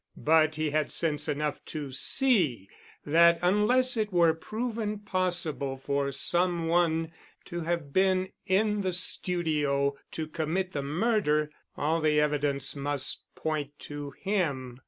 But 0.17 0.55
he 0.55 0.71
had 0.71 0.91
sense 0.91 1.27
enough 1.27 1.63
to 1.65 1.91
see 1.91 2.67
that 3.05 3.37
unless 3.43 3.95
it 3.95 4.11
were 4.11 4.33
proven 4.33 4.97
possible 4.97 5.77
for 5.77 6.11
some 6.11 6.65
one 6.67 7.11
to 7.45 7.61
have 7.65 7.93
been 7.93 8.31
in 8.47 8.81
the 8.81 8.93
studio 8.93 9.95
to 10.13 10.25
commit 10.27 10.71
the 10.73 10.81
murder 10.81 11.51
all 11.77 12.01
the 12.01 12.19
evidence 12.19 12.75
must 12.75 13.25
point 13.35 13.77
to 13.81 14.15
him. 14.19 14.79